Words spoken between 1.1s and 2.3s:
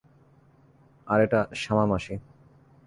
আর এটা শামা মাসি।